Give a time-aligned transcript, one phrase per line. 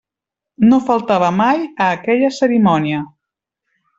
[0.69, 3.05] No faltava mai a aquella cerimònia.